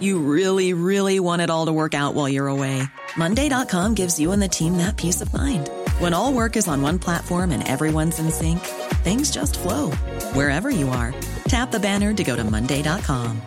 You 0.00 0.18
really, 0.18 0.74
really 0.74 1.20
want 1.20 1.42
it 1.42 1.50
all 1.50 1.66
to 1.66 1.72
work 1.72 1.94
out 1.94 2.14
while 2.14 2.28
you're 2.28 2.48
away. 2.48 2.82
Monday.com 3.16 3.94
gives 3.94 4.20
you 4.20 4.32
and 4.32 4.42
the 4.42 4.48
team 4.48 4.76
that 4.76 4.96
peace 4.96 5.20
of 5.20 5.32
mind. 5.32 5.70
When 5.98 6.14
all 6.14 6.32
work 6.32 6.56
is 6.56 6.68
on 6.68 6.82
one 6.82 6.98
platform 6.98 7.50
and 7.50 7.66
everyone's 7.66 8.18
in 8.18 8.30
sync, 8.30 8.60
things 9.02 9.30
just 9.30 9.58
flow 9.58 9.90
wherever 10.34 10.70
you 10.70 10.88
are. 10.90 11.14
Tap 11.48 11.70
the 11.70 11.80
banner 11.80 12.12
to 12.12 12.24
go 12.24 12.36
to 12.36 12.44
Monday.com. 12.44 13.40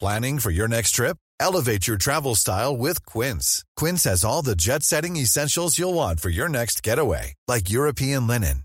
Planning 0.00 0.38
for 0.38 0.50
your 0.50 0.68
next 0.68 0.90
trip? 0.90 1.16
Elevate 1.40 1.86
your 1.86 1.96
travel 1.96 2.34
style 2.34 2.76
with 2.76 3.04
Quince. 3.06 3.64
Quince 3.76 4.04
has 4.04 4.24
all 4.24 4.42
the 4.42 4.56
jet 4.56 4.82
setting 4.82 5.16
essentials 5.16 5.78
you'll 5.78 5.94
want 5.94 6.20
for 6.20 6.28
your 6.28 6.48
next 6.48 6.82
getaway, 6.82 7.34
like 7.48 7.70
European 7.70 8.26
linen, 8.26 8.64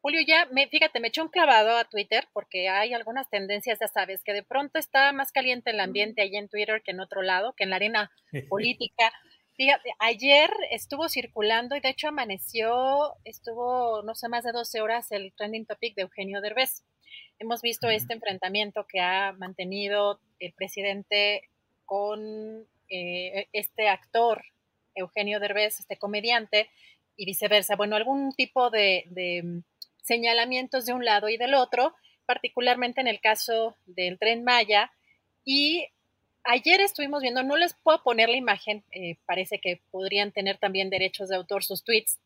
Julio, 0.00 0.20
ya, 0.26 0.46
me, 0.52 0.68
fíjate, 0.68 1.00
me 1.00 1.08
eché 1.08 1.20
un 1.20 1.28
clavado 1.28 1.76
a 1.76 1.84
Twitter 1.84 2.28
porque 2.32 2.68
hay 2.68 2.94
algunas 2.94 3.28
tendencias, 3.28 3.80
ya 3.80 3.88
sabes, 3.88 4.22
que 4.22 4.32
de 4.32 4.44
pronto 4.44 4.78
está 4.78 5.12
más 5.12 5.32
caliente 5.32 5.70
el 5.70 5.80
ambiente 5.80 6.22
allí 6.22 6.36
en 6.36 6.48
Twitter 6.48 6.82
que 6.84 6.92
en 6.92 7.00
otro 7.00 7.22
lado, 7.22 7.52
que 7.54 7.64
en 7.64 7.70
la 7.70 7.76
arena 7.76 8.12
política. 8.48 9.12
Fíjate, 9.56 9.90
ayer 9.98 10.50
estuvo 10.70 11.08
circulando 11.08 11.74
y 11.74 11.80
de 11.80 11.88
hecho 11.88 12.08
amaneció, 12.08 13.14
estuvo 13.24 14.02
no 14.04 14.14
sé 14.14 14.28
más 14.28 14.44
de 14.44 14.52
12 14.52 14.80
horas 14.80 15.10
el 15.10 15.32
trending 15.32 15.66
topic 15.66 15.96
de 15.96 16.02
Eugenio 16.02 16.40
Derbez. 16.40 16.84
Hemos 17.40 17.60
visto 17.60 17.90
este 17.90 18.14
enfrentamiento 18.14 18.86
que 18.86 19.00
ha 19.00 19.32
mantenido 19.32 20.20
el 20.38 20.52
presidente 20.52 21.42
con 21.86 22.66
eh, 22.88 23.48
este 23.52 23.88
actor, 23.88 24.44
Eugenio 24.94 25.40
Derbez, 25.40 25.80
este 25.80 25.96
comediante, 25.96 26.70
y 27.16 27.26
viceversa. 27.26 27.74
Bueno, 27.74 27.96
algún 27.96 28.32
tipo 28.32 28.70
de, 28.70 29.04
de 29.10 29.62
señalamientos 30.08 30.86
de 30.86 30.94
un 30.94 31.04
lado 31.04 31.28
y 31.28 31.36
del 31.36 31.54
otro, 31.54 31.94
particularmente 32.26 33.00
en 33.00 33.06
el 33.06 33.20
caso 33.20 33.76
del 33.86 34.18
tren 34.18 34.42
Maya. 34.42 34.90
Y 35.44 35.86
ayer 36.44 36.80
estuvimos 36.80 37.22
viendo, 37.22 37.42
no 37.42 37.56
les 37.56 37.74
puedo 37.74 38.02
poner 38.02 38.28
la 38.28 38.36
imagen, 38.36 38.82
eh, 38.90 39.16
parece 39.26 39.58
que 39.58 39.80
podrían 39.90 40.32
tener 40.32 40.58
también 40.58 40.90
derechos 40.90 41.28
de 41.28 41.36
autor 41.36 41.62
sus 41.62 41.84
tweets, 41.84 42.18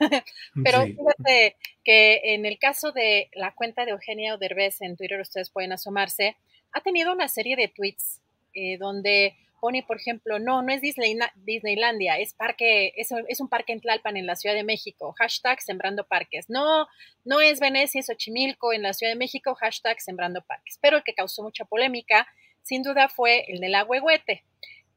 pero 0.64 0.84
fíjate 0.84 1.56
que 1.82 2.20
en 2.34 2.46
el 2.46 2.58
caso 2.58 2.92
de 2.92 3.30
la 3.32 3.52
cuenta 3.54 3.84
de 3.84 3.92
Eugenia 3.92 4.34
Oderbez 4.34 4.82
en 4.82 4.96
Twitter, 4.96 5.20
ustedes 5.20 5.50
pueden 5.50 5.72
asomarse, 5.72 6.36
ha 6.72 6.80
tenido 6.82 7.12
una 7.12 7.28
serie 7.28 7.56
de 7.56 7.68
tweets 7.68 8.20
eh, 8.54 8.76
donde 8.78 9.36
pone, 9.60 9.82
por 9.82 9.98
ejemplo, 9.98 10.38
no, 10.38 10.62
no 10.62 10.72
es 10.72 10.80
Disneylandia, 10.80 12.18
es 12.18 12.34
parque, 12.34 12.92
es, 12.96 13.10
es, 13.28 13.40
un 13.40 13.48
parque 13.48 13.72
en 13.72 13.80
Tlalpan 13.80 14.16
en 14.16 14.26
la 14.26 14.36
Ciudad 14.36 14.54
de 14.54 14.64
México, 14.64 15.14
hashtag 15.18 15.60
Sembrando 15.60 16.04
Parques. 16.04 16.46
No, 16.48 16.86
no 17.24 17.40
es 17.40 17.60
Venecia, 17.60 18.00
es 18.00 18.06
Xochimilco 18.06 18.72
en 18.72 18.82
la 18.82 18.92
Ciudad 18.92 19.12
de 19.12 19.18
México, 19.18 19.54
hashtag 19.54 20.00
Sembrando 20.00 20.42
Parques. 20.42 20.78
Pero 20.80 20.96
el 20.96 21.04
que 21.04 21.14
causó 21.14 21.42
mucha 21.42 21.64
polémica, 21.64 22.26
sin 22.62 22.82
duda, 22.82 23.08
fue 23.08 23.44
el 23.48 23.60
del 23.60 23.74
ahuehuete. 23.74 24.44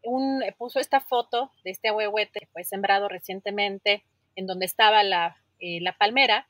Un, 0.04 0.44
puso 0.58 0.80
esta 0.80 1.00
foto 1.00 1.52
de 1.64 1.72
este 1.72 1.90
ahuehuete 1.90 2.40
que 2.42 2.48
fue 2.48 2.64
sembrado 2.64 3.08
recientemente 3.08 4.04
en 4.36 4.48
donde 4.48 4.66
estaba 4.66 5.04
la, 5.04 5.38
eh, 5.60 5.80
la 5.82 5.98
palmera 5.98 6.48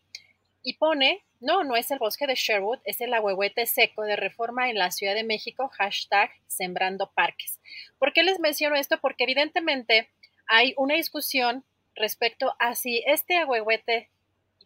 y 0.64 0.78
pone, 0.78 1.24
no, 1.44 1.64
no 1.64 1.76
es 1.76 1.92
el 1.92 2.00
bosque 2.00 2.26
de 2.26 2.36
Sherwood, 2.36 2.80
es 2.86 3.02
el 3.02 3.14
ahuehuete 3.14 3.66
seco 3.66 4.04
de 4.04 4.16
reforma 4.16 4.70
en 4.70 4.78
la 4.78 4.92
Ciudad 4.92 5.14
de 5.14 5.24
México, 5.24 5.70
hashtag 5.74 6.32
sembrando 6.48 7.12
parques. 7.14 7.60
¿Por 8.00 8.14
qué 8.14 8.24
les 8.24 8.40
menciono 8.40 8.76
esto? 8.76 9.00
Porque 9.00 9.26
evidentemente 9.26 10.10
hay 10.48 10.74
una 10.78 10.96
discusión 10.96 11.64
respecto 11.96 12.56
a 12.60 12.76
si 12.76 13.04
este 13.06 13.38
ahuehuete 13.38 14.10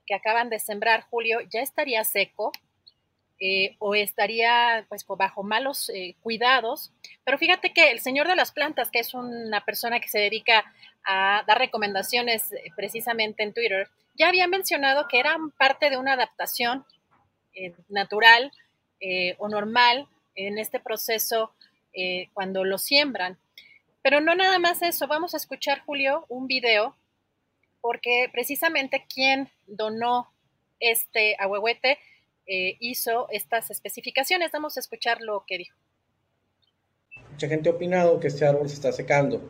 que 0.05 0.13
acaban 0.13 0.49
de 0.49 0.59
sembrar, 0.59 1.01
Julio, 1.09 1.39
ya 1.51 1.61
estaría 1.61 2.03
seco 2.03 2.51
eh, 3.39 3.75
o 3.77 3.93
estaría 3.93 4.85
pues 4.89 5.05
bajo 5.07 5.43
malos 5.43 5.89
eh, 5.89 6.15
cuidados. 6.21 6.91
Pero 7.23 7.37
fíjate 7.37 7.73
que 7.73 7.91
el 7.91 7.99
señor 7.99 8.27
de 8.27 8.35
las 8.35 8.51
plantas, 8.51 8.89
que 8.89 8.99
es 8.99 9.13
una 9.13 9.63
persona 9.63 9.99
que 9.99 10.07
se 10.07 10.19
dedica 10.19 10.65
a 11.03 11.43
dar 11.45 11.59
recomendaciones 11.59 12.51
eh, 12.51 12.71
precisamente 12.75 13.43
en 13.43 13.53
Twitter, 13.53 13.89
ya 14.17 14.29
había 14.29 14.47
mencionado 14.47 15.07
que 15.07 15.19
eran 15.19 15.51
parte 15.51 15.89
de 15.89 15.97
una 15.97 16.13
adaptación 16.13 16.85
natural 17.89 18.51
o 19.37 19.49
normal 19.49 20.07
en 20.35 20.59
este 20.59 20.79
proceso 20.79 21.51
cuando 22.33 22.63
lo 22.63 22.77
siembran. 22.77 23.37
Pero 24.01 24.21
no 24.21 24.35
nada 24.35 24.57
más 24.59 24.81
eso, 24.81 25.07
vamos 25.07 25.33
a 25.33 25.37
escuchar, 25.37 25.81
Julio, 25.85 26.25
un 26.29 26.47
video, 26.47 26.95
porque 27.81 28.29
precisamente 28.31 29.05
quien 29.13 29.49
donó 29.65 30.31
este 30.79 31.35
ahuehuete 31.39 31.97
eh, 32.45 32.77
hizo 32.79 33.27
estas 33.29 33.69
especificaciones. 33.69 34.51
Vamos 34.51 34.77
a 34.77 34.79
escuchar 34.79 35.21
lo 35.21 35.43
que 35.45 35.57
dijo. 35.57 35.77
Mucha 37.31 37.49
gente 37.49 37.69
ha 37.69 37.73
opinado 37.73 38.19
que 38.19 38.27
este 38.27 38.45
árbol 38.45 38.69
se 38.69 38.75
está 38.75 38.93
secando. 38.93 39.49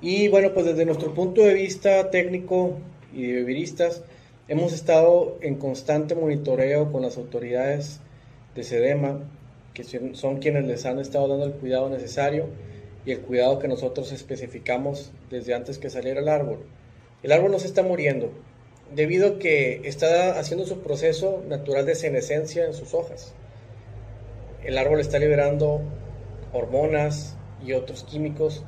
Y 0.00 0.28
bueno, 0.28 0.54
pues 0.54 0.66
desde 0.66 0.84
nuestro 0.84 1.12
punto 1.12 1.42
de 1.42 1.54
vista 1.54 2.10
técnico 2.10 2.78
y 3.12 3.26
de 3.26 3.32
bebiristas, 3.34 4.02
hemos 4.48 4.72
estado 4.72 5.38
en 5.40 5.56
constante 5.56 6.14
monitoreo 6.14 6.90
con 6.92 7.02
las 7.02 7.16
autoridades 7.16 8.00
de 8.54 8.64
SEDEMA, 8.64 9.20
que 9.74 9.84
son 9.84 10.38
quienes 10.38 10.64
les 10.64 10.84
han 10.84 10.98
estado 10.98 11.28
dando 11.28 11.46
el 11.46 11.52
cuidado 11.52 11.88
necesario 11.88 12.46
y 13.04 13.12
el 13.12 13.20
cuidado 13.20 13.58
que 13.58 13.68
nosotros 13.68 14.12
especificamos 14.12 15.12
desde 15.30 15.54
antes 15.54 15.78
que 15.78 15.90
saliera 15.90 16.20
el 16.20 16.28
árbol. 16.28 16.60
El 17.22 17.32
árbol 17.32 17.52
no 17.52 17.58
se 17.58 17.66
está 17.66 17.82
muriendo, 17.82 18.30
debido 18.94 19.28
a 19.28 19.38
que 19.38 19.80
está 19.84 20.38
haciendo 20.38 20.66
su 20.66 20.80
proceso 20.80 21.42
natural 21.48 21.86
de 21.86 21.94
senescencia 21.94 22.66
en 22.66 22.74
sus 22.74 22.94
hojas. 22.94 23.32
El 24.64 24.78
árbol 24.78 25.00
está 25.00 25.18
liberando 25.18 25.80
hormonas 26.52 27.36
y 27.64 27.72
otros 27.72 28.04
químicos 28.04 28.62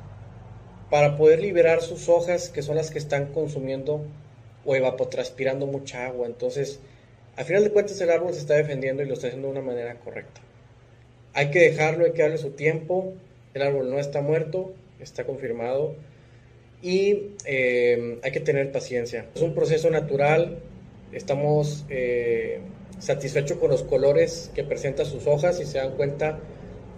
para 0.89 1.17
poder 1.17 1.39
liberar 1.39 1.81
sus 1.81 2.09
hojas, 2.09 2.49
que 2.49 2.61
son 2.61 2.75
las 2.75 2.91
que 2.91 2.97
están 2.97 3.33
consumiendo 3.33 4.05
o 4.65 4.75
evapotranspirando 4.75 5.67
mucha 5.67 6.05
agua. 6.05 6.27
Entonces, 6.27 6.79
al 7.35 7.45
final 7.45 7.63
de 7.63 7.71
cuentas, 7.71 7.99
el 8.01 8.09
árbol 8.09 8.33
se 8.33 8.39
está 8.39 8.55
defendiendo 8.55 9.03
y 9.03 9.07
lo 9.07 9.13
está 9.13 9.27
haciendo 9.27 9.47
de 9.47 9.53
una 9.53 9.61
manera 9.61 9.95
correcta. 9.99 10.41
Hay 11.33 11.51
que 11.51 11.59
dejarlo, 11.59 12.05
hay 12.05 12.13
que 12.13 12.21
darle 12.21 12.37
su 12.37 12.51
tiempo. 12.51 13.13
El 13.53 13.61
árbol 13.61 13.89
no 13.89 13.99
está 13.99 14.21
muerto, 14.21 14.73
está 14.99 15.25
confirmado 15.25 15.95
y 16.81 17.31
eh, 17.45 18.19
hay 18.21 18.31
que 18.31 18.39
tener 18.39 18.71
paciencia. 18.71 19.25
Es 19.33 19.41
un 19.41 19.55
proceso 19.55 19.89
natural, 19.89 20.59
estamos 21.11 21.85
eh, 21.89 22.59
satisfechos 22.99 23.57
con 23.57 23.71
los 23.71 23.83
colores 23.83 24.51
que 24.53 24.63
presenta 24.63 25.03
sus 25.03 25.25
hojas, 25.27 25.57
si 25.57 25.65
se 25.65 25.79
dan 25.79 25.95
cuenta, 25.95 26.39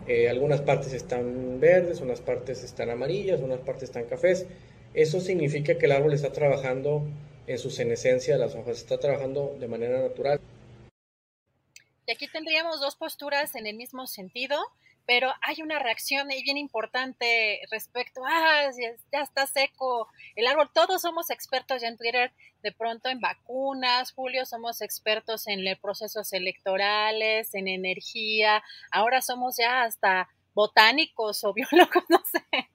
eh, 0.07 0.29
algunas 0.29 0.61
partes 0.61 0.93
están 0.93 1.59
verdes, 1.59 2.01
unas 2.01 2.21
partes 2.21 2.63
están 2.63 2.89
amarillas, 2.89 3.39
unas 3.41 3.59
partes 3.59 3.83
están 3.83 4.05
cafés. 4.05 4.45
Eso 4.93 5.19
significa 5.19 5.77
que 5.77 5.85
el 5.85 5.91
árbol 5.91 6.13
está 6.13 6.31
trabajando 6.31 7.03
en 7.47 7.57
su 7.57 7.71
senescencia, 7.71 8.37
las 8.37 8.53
hojas 8.55 8.77
está 8.77 8.99
trabajando 8.99 9.55
de 9.59 9.67
manera 9.67 10.01
natural. 10.01 10.39
Y 12.05 12.11
aquí 12.11 12.27
tendríamos 12.27 12.79
dos 12.79 12.95
posturas 12.95 13.55
en 13.55 13.65
el 13.67 13.75
mismo 13.75 14.05
sentido 14.07 14.57
pero 15.07 15.31
hay 15.41 15.61
una 15.63 15.79
reacción 15.79 16.29
ahí 16.29 16.43
bien 16.43 16.57
importante 16.57 17.61
respecto, 17.71 18.21
ah, 18.27 18.69
ya 19.11 19.21
está 19.21 19.47
seco 19.47 20.09
el 20.35 20.45
árbol. 20.45 20.69
Todos 20.73 21.01
somos 21.01 21.29
expertos 21.29 21.81
ya 21.81 21.87
en 21.87 21.97
Twitter, 21.97 22.33
de 22.61 22.73
pronto 22.73 23.07
en 23.07 23.21
vacunas, 23.21 24.11
Julio, 24.11 24.45
somos 24.45 24.81
expertos 24.81 25.47
en 25.47 25.63
procesos 25.81 26.33
electorales, 26.33 27.55
en 27.55 27.69
energía, 27.69 28.61
ahora 28.91 29.21
somos 29.21 29.55
ya 29.57 29.83
hasta 29.83 30.27
botánicos 30.53 31.45
o 31.45 31.53
biólogos, 31.55 32.03
no 32.09 32.21
sé. 32.29 32.66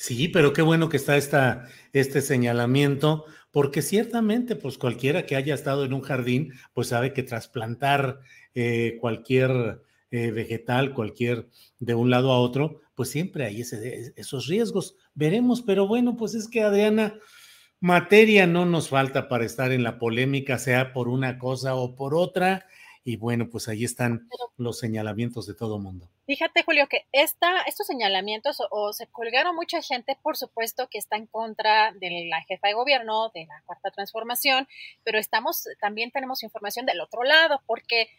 Sí, 0.00 0.28
pero 0.28 0.54
qué 0.54 0.62
bueno 0.62 0.88
que 0.88 0.96
está 0.96 1.18
esta, 1.18 1.68
este 1.92 2.22
señalamiento, 2.22 3.26
porque 3.50 3.82
ciertamente, 3.82 4.56
pues 4.56 4.78
cualquiera 4.78 5.26
que 5.26 5.36
haya 5.36 5.54
estado 5.54 5.84
en 5.84 5.92
un 5.92 6.00
jardín, 6.00 6.54
pues 6.72 6.88
sabe 6.88 7.12
que 7.12 7.22
trasplantar 7.22 8.20
eh, 8.54 8.96
cualquier 8.98 9.82
eh, 10.10 10.30
vegetal, 10.30 10.94
cualquier 10.94 11.50
de 11.80 11.94
un 11.94 12.08
lado 12.08 12.32
a 12.32 12.40
otro, 12.40 12.80
pues 12.94 13.10
siempre 13.10 13.44
hay 13.44 13.60
ese, 13.60 14.14
esos 14.16 14.46
riesgos. 14.46 14.96
Veremos, 15.14 15.60
pero 15.60 15.86
bueno, 15.86 16.16
pues 16.16 16.34
es 16.34 16.48
que 16.48 16.62
Adriana, 16.62 17.18
materia 17.78 18.46
no 18.46 18.64
nos 18.64 18.88
falta 18.88 19.28
para 19.28 19.44
estar 19.44 19.70
en 19.70 19.82
la 19.82 19.98
polémica, 19.98 20.58
sea 20.58 20.94
por 20.94 21.08
una 21.08 21.38
cosa 21.38 21.74
o 21.74 21.94
por 21.94 22.14
otra. 22.14 22.64
Y 23.04 23.16
bueno, 23.16 23.50
pues 23.50 23.68
ahí 23.68 23.84
están 23.84 24.28
los 24.56 24.78
señalamientos 24.78 25.46
de 25.46 25.52
todo 25.54 25.78
mundo. 25.78 26.08
Fíjate, 26.30 26.62
Julio, 26.62 26.86
que 26.86 27.08
esta, 27.10 27.62
estos 27.62 27.88
señalamientos 27.88 28.58
o, 28.70 28.92
se 28.92 29.08
colgaron 29.08 29.56
mucha 29.56 29.82
gente, 29.82 30.16
por 30.22 30.36
supuesto, 30.36 30.86
que 30.88 30.96
está 30.96 31.16
en 31.16 31.26
contra 31.26 31.90
de 31.94 32.28
la 32.30 32.40
jefa 32.42 32.68
de 32.68 32.74
gobierno, 32.74 33.30
de 33.34 33.46
la 33.46 33.60
cuarta 33.66 33.90
transformación, 33.90 34.68
pero 35.02 35.18
estamos, 35.18 35.64
también 35.80 36.12
tenemos 36.12 36.44
información 36.44 36.86
del 36.86 37.00
otro 37.00 37.24
lado, 37.24 37.60
porque 37.66 38.10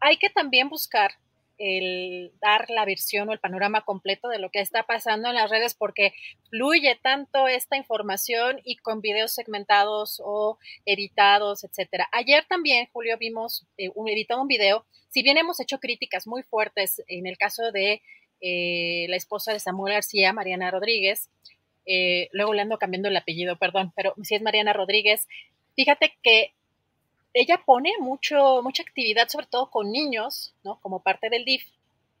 hay 0.00 0.16
que 0.16 0.30
también 0.30 0.68
buscar 0.68 1.12
el 1.60 2.32
dar 2.40 2.70
la 2.70 2.86
versión 2.86 3.28
o 3.28 3.32
el 3.32 3.38
panorama 3.38 3.82
completo 3.82 4.28
de 4.28 4.38
lo 4.38 4.50
que 4.50 4.60
está 4.60 4.84
pasando 4.84 5.28
en 5.28 5.34
las 5.34 5.50
redes 5.50 5.74
porque 5.74 6.14
fluye 6.48 6.98
tanto 7.02 7.46
esta 7.48 7.76
información 7.76 8.60
y 8.64 8.76
con 8.76 9.02
videos 9.02 9.34
segmentados 9.34 10.22
o 10.24 10.58
editados, 10.86 11.62
etcétera. 11.62 12.08
Ayer 12.12 12.46
también, 12.48 12.88
Julio, 12.92 13.18
vimos 13.18 13.66
eh, 13.76 13.90
un 13.94 14.08
editado 14.08 14.40
un 14.40 14.48
video. 14.48 14.86
Si 15.10 15.22
bien 15.22 15.36
hemos 15.36 15.60
hecho 15.60 15.78
críticas 15.78 16.26
muy 16.26 16.42
fuertes 16.42 17.02
en 17.08 17.26
el 17.26 17.36
caso 17.36 17.70
de 17.72 18.00
eh, 18.40 19.06
la 19.10 19.16
esposa 19.16 19.52
de 19.52 19.60
Samuel 19.60 19.94
García, 19.94 20.32
Mariana 20.32 20.70
Rodríguez, 20.70 21.28
eh, 21.84 22.28
luego 22.32 22.54
le 22.54 22.62
ando 22.62 22.78
cambiando 22.78 23.08
el 23.08 23.16
apellido, 23.16 23.56
perdón, 23.58 23.92
pero 23.94 24.14
si 24.22 24.34
es 24.34 24.40
Mariana 24.40 24.72
Rodríguez, 24.72 25.28
fíjate 25.76 26.16
que 26.22 26.54
ella 27.32 27.62
pone 27.64 27.92
mucho, 27.98 28.60
mucha 28.62 28.82
actividad, 28.82 29.28
sobre 29.28 29.46
todo 29.46 29.70
con 29.70 29.90
niños, 29.90 30.54
¿no? 30.64 30.80
Como 30.80 31.02
parte 31.02 31.30
del 31.30 31.44
DIF. 31.44 31.64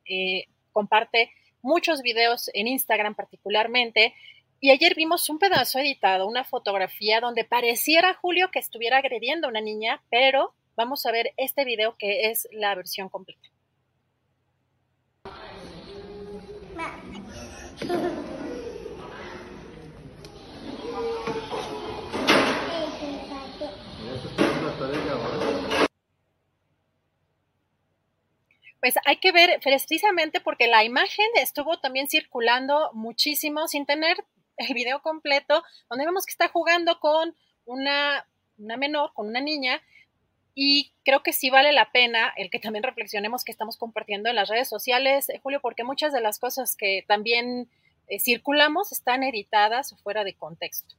Eh, 0.08 0.46
comparte 0.72 1.32
muchos 1.62 2.02
videos 2.02 2.50
en 2.54 2.68
Instagram 2.68 3.14
particularmente. 3.14 4.14
Y 4.60 4.70
ayer 4.70 4.94
vimos 4.94 5.28
un 5.30 5.38
pedazo 5.38 5.78
editado, 5.78 6.26
una 6.26 6.44
fotografía 6.44 7.20
donde 7.20 7.44
pareciera 7.44 8.14
Julio 8.14 8.50
que 8.50 8.58
estuviera 8.58 8.98
agrediendo 8.98 9.46
a 9.46 9.50
una 9.50 9.60
niña, 9.60 10.02
pero 10.10 10.52
vamos 10.76 11.06
a 11.06 11.12
ver 11.12 11.32
este 11.36 11.64
video 11.64 11.96
que 11.96 12.30
es 12.30 12.46
la 12.52 12.74
versión 12.74 13.08
completa. 13.08 13.48
Pues 28.80 28.94
hay 29.04 29.16
que 29.16 29.30
ver 29.32 29.60
precisamente 29.62 30.40
porque 30.40 30.66
la 30.66 30.84
imagen 30.84 31.26
estuvo 31.36 31.78
también 31.78 32.08
circulando 32.08 32.90
muchísimo 32.94 33.68
sin 33.68 33.84
tener 33.84 34.16
el 34.56 34.74
video 34.74 35.02
completo, 35.02 35.62
donde 35.88 36.06
vemos 36.06 36.24
que 36.24 36.32
está 36.32 36.48
jugando 36.48 36.98
con 36.98 37.34
una, 37.66 38.26
una 38.58 38.76
menor, 38.76 39.12
con 39.14 39.28
una 39.28 39.40
niña, 39.40 39.82
y 40.54 40.92
creo 41.04 41.22
que 41.22 41.32
sí 41.32 41.50
vale 41.50 41.72
la 41.72 41.92
pena 41.92 42.32
el 42.36 42.50
que 42.50 42.58
también 42.58 42.82
reflexionemos 42.82 43.44
que 43.44 43.52
estamos 43.52 43.76
compartiendo 43.76 44.28
en 44.28 44.36
las 44.36 44.48
redes 44.48 44.68
sociales, 44.68 45.28
eh, 45.28 45.40
Julio, 45.42 45.60
porque 45.60 45.84
muchas 45.84 46.12
de 46.12 46.20
las 46.20 46.38
cosas 46.38 46.76
que 46.76 47.04
también 47.06 47.68
eh, 48.08 48.18
circulamos 48.18 48.92
están 48.92 49.22
editadas 49.22 49.92
o 49.92 49.96
fuera 49.96 50.24
de 50.24 50.34
contexto. 50.34 50.96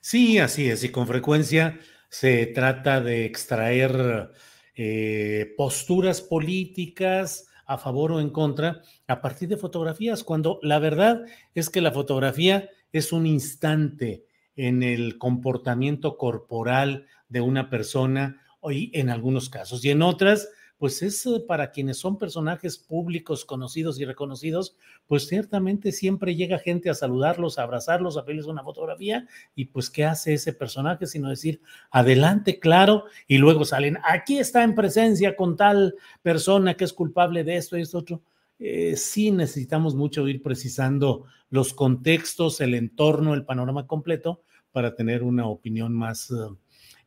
Sí, 0.00 0.38
así 0.38 0.70
es, 0.70 0.84
y 0.84 0.90
con 0.90 1.06
frecuencia 1.06 1.78
se 2.08 2.46
trata 2.46 3.00
de 3.00 3.24
extraer 3.24 4.30
eh, 4.74 5.54
posturas 5.56 6.20
políticas 6.20 7.48
a 7.66 7.78
favor 7.78 8.12
o 8.12 8.20
en 8.20 8.30
contra 8.30 8.82
a 9.08 9.20
partir 9.20 9.48
de 9.48 9.56
fotografías, 9.56 10.22
cuando 10.22 10.60
la 10.62 10.78
verdad 10.78 11.24
es 11.54 11.70
que 11.70 11.80
la 11.80 11.92
fotografía 11.92 12.70
es 12.92 13.12
un 13.12 13.26
instante 13.26 14.24
en 14.54 14.82
el 14.82 15.18
comportamiento 15.18 16.16
corporal 16.16 17.06
de 17.28 17.40
una 17.40 17.68
persona, 17.68 18.42
y 18.70 18.90
en 18.98 19.10
algunos 19.10 19.48
casos, 19.48 19.84
y 19.84 19.90
en 19.90 20.02
otras 20.02 20.48
pues 20.78 21.02
es 21.02 21.24
eh, 21.26 21.42
para 21.46 21.70
quienes 21.70 21.98
son 21.98 22.18
personajes 22.18 22.78
públicos 22.78 23.44
conocidos 23.44 23.98
y 23.98 24.04
reconocidos, 24.04 24.76
pues 25.06 25.26
ciertamente 25.26 25.92
siempre 25.92 26.34
llega 26.34 26.58
gente 26.58 26.90
a 26.90 26.94
saludarlos, 26.94 27.58
a 27.58 27.62
abrazarlos, 27.62 28.16
a 28.16 28.24
pedirles 28.24 28.46
una 28.46 28.62
fotografía 28.62 29.26
y 29.54 29.66
pues 29.66 29.90
¿qué 29.90 30.04
hace 30.04 30.34
ese 30.34 30.52
personaje 30.52 31.06
sino 31.06 31.28
decir 31.28 31.60
adelante, 31.90 32.58
claro, 32.58 33.04
y 33.26 33.38
luego 33.38 33.64
salen, 33.64 33.98
aquí 34.04 34.38
está 34.38 34.62
en 34.62 34.74
presencia 34.74 35.36
con 35.36 35.56
tal 35.56 35.94
persona 36.22 36.74
que 36.74 36.84
es 36.84 36.92
culpable 36.92 37.44
de 37.44 37.56
esto 37.56 37.76
y 37.76 37.82
esto 37.82 37.98
otro. 37.98 38.22
Eh, 38.58 38.96
sí 38.96 39.30
necesitamos 39.30 39.94
mucho 39.94 40.26
ir 40.28 40.42
precisando 40.42 41.24
los 41.50 41.74
contextos, 41.74 42.60
el 42.60 42.74
entorno, 42.74 43.34
el 43.34 43.44
panorama 43.44 43.86
completo 43.86 44.42
para 44.72 44.94
tener 44.94 45.22
una 45.22 45.46
opinión 45.46 45.94
más, 45.94 46.30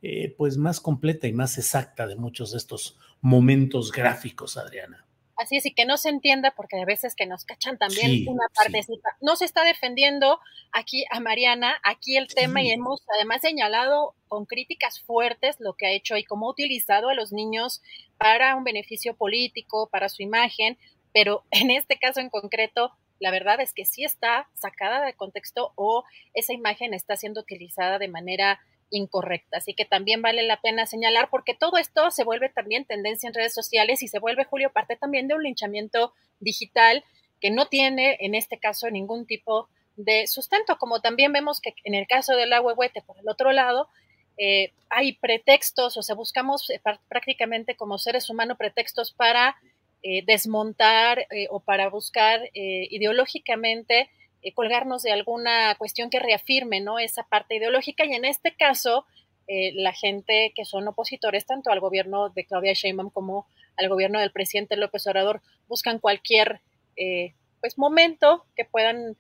eh, 0.02 0.34
pues 0.38 0.58
más 0.58 0.80
completa 0.80 1.28
y 1.28 1.34
más 1.34 1.58
exacta 1.58 2.08
de 2.08 2.16
muchos 2.16 2.52
de 2.52 2.58
estos 2.58 2.98
momentos 3.22 3.92
gráficos, 3.92 4.58
Adriana. 4.58 5.06
Así 5.40 5.56
es, 5.56 5.66
y 5.66 5.74
que 5.74 5.86
no 5.86 5.98
se 5.98 6.10
entienda, 6.10 6.52
porque 6.52 6.82
a 6.82 6.86
veces 6.86 7.16
que 7.16 7.26
nos 7.26 7.46
cachan 7.46 7.78
también 7.78 8.28
una 8.28 8.48
partecita. 8.54 9.16
No 9.22 9.38
se 9.38 9.46
está 9.46 9.64
defendiendo 9.64 10.40
aquí 10.74 11.06
a 11.12 11.22
Mariana, 11.22 11.80
aquí 11.84 12.18
el 12.18 12.28
tema, 12.28 12.62
y 12.62 12.72
hemos 12.72 13.02
además 13.16 13.40
señalado 13.42 14.16
con 14.28 14.46
críticas 14.46 15.00
fuertes 15.00 15.56
lo 15.60 15.76
que 15.76 15.86
ha 15.86 15.92
hecho 15.92 16.18
y 16.18 16.26
cómo 16.26 16.48
ha 16.48 16.52
utilizado 16.52 17.08
a 17.08 17.14
los 17.14 17.32
niños 17.32 17.82
para 18.18 18.54
un 18.58 18.66
beneficio 18.66 19.16
político, 19.16 19.88
para 19.90 20.10
su 20.10 20.24
imagen, 20.24 20.78
pero 21.14 21.46
en 21.52 21.72
este 21.72 21.98
caso 21.98 22.20
en 22.20 22.30
concreto, 22.30 22.92
la 23.20 23.32
verdad 23.32 23.62
es 23.62 23.74
que 23.74 23.86
sí 23.86 24.04
está 24.04 24.50
sacada 24.54 25.06
de 25.06 25.14
contexto 25.14 25.72
o 25.76 26.04
esa 26.34 26.52
imagen 26.52 26.94
está 26.94 27.16
siendo 27.16 27.40
utilizada 27.40 27.98
de 27.98 28.10
manera 28.10 28.60
incorrecta. 28.92 29.58
Así 29.58 29.74
que 29.74 29.86
también 29.86 30.22
vale 30.22 30.44
la 30.44 30.62
pena 30.62 30.86
señalar 30.86 31.30
porque 31.30 31.54
todo 31.54 31.78
esto 31.78 32.12
se 32.12 32.24
vuelve 32.24 32.50
también 32.50 32.86
tendencia 32.86 33.28
en 33.28 33.34
redes 33.34 33.54
sociales 33.54 34.04
y 34.04 34.08
se 34.08 34.20
vuelve, 34.20 34.46
Julio, 34.46 34.72
parte 34.72 34.96
también 34.96 35.28
de 35.28 35.36
un 35.36 35.44
linchamiento 35.44 36.14
digital 36.40 37.04
que 37.40 37.52
no 37.52 37.68
tiene 37.68 38.18
en 38.20 38.36
este 38.36 38.60
caso 38.60 38.90
ningún 38.90 39.26
tipo 39.26 39.70
de 39.96 40.28
sustento, 40.28 40.78
como 40.78 41.02
también 41.02 41.34
vemos 41.34 41.60
que 41.60 41.74
en 41.84 41.94
el 41.94 42.08
caso 42.08 42.36
del 42.36 42.52
huehuete, 42.62 43.02
por 43.02 43.18
el 43.20 43.28
otro 43.28 43.52
lado, 43.52 43.90
eh, 44.38 44.72
hay 44.90 45.14
pretextos, 45.14 45.98
o 45.98 46.02
sea, 46.02 46.16
buscamos 46.16 46.70
eh, 46.70 46.82
prácticamente 47.10 47.76
como 47.76 47.98
seres 47.98 48.30
humanos 48.30 48.58
pretextos 48.58 49.12
para 49.12 49.58
eh, 50.02 50.24
desmontar 50.26 51.28
o 51.50 51.60
para 51.60 51.90
buscar 51.90 52.50
ideológicamente 52.54 54.10
eh, 54.42 54.54
colgarnos 54.54 55.04
de 55.04 55.12
alguna 55.12 55.76
cuestión 55.76 56.10
que 56.10 56.20
reafirme 56.20 56.84
esa 57.02 57.24
parte 57.24 57.56
ideológica 57.56 58.06
y 58.06 58.14
en 58.14 58.26
este 58.26 58.56
caso 58.56 59.06
eh, 59.48 59.74
la 59.76 59.94
gente 59.94 60.54
que 60.56 60.64
son 60.64 60.88
opositores 60.88 61.46
tanto 61.46 61.72
al 61.72 61.80
gobierno 61.80 62.30
de 62.30 62.46
Claudia 62.46 62.74
Sheinbaum 62.74 63.10
como 63.10 63.48
al 63.78 63.90
gobierno 63.90 64.20
del 64.20 64.32
presidente 64.32 64.78
López 64.78 65.06
Obrador 65.08 65.42
buscan 65.68 66.00
cualquier 66.00 66.62
eh, 66.96 67.34
pues 67.60 67.78
momento 67.78 68.46
que 68.56 68.66
puedan 68.66 69.18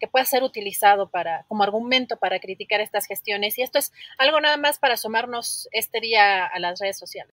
que 0.00 0.08
pueda 0.10 0.24
ser 0.24 0.42
utilizado 0.42 1.10
para 1.10 1.44
como 1.48 1.62
argumento 1.62 2.16
para 2.16 2.38
criticar 2.40 2.80
estas 2.80 3.04
gestiones 3.04 3.58
y 3.58 3.62
esto 3.62 3.78
es 3.78 3.92
algo 4.16 4.40
nada 4.40 4.56
más 4.56 4.78
para 4.78 4.94
asomarnos 4.94 5.68
este 5.70 6.00
día 6.00 6.46
a 6.46 6.58
las 6.58 6.80
redes 6.80 6.98
sociales. 6.98 7.34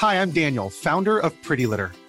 Hi, 0.00 0.14
I'm 0.14 0.32
Daniel, 0.32 0.70
founder 0.70 1.18
of 1.18 1.32
Pretty 1.42 1.66
Litter. 1.66 1.90